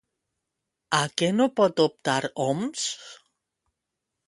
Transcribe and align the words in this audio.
A 0.99 1.01
què 1.21 1.29
no 1.35 1.47
pot 1.61 1.83
optar 1.85 2.17
Homs? 2.47 2.89